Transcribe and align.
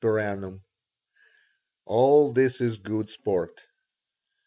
per 0.01 0.17
annum. 0.17 0.59
All 1.85 2.33
this 2.33 2.59
is 2.59 2.79
good 2.79 3.07
sport. 3.11 3.67